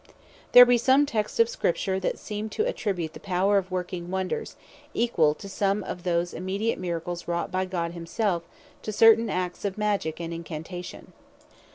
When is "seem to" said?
2.17-2.65